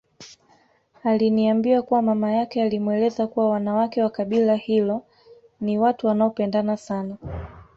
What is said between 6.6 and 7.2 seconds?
sana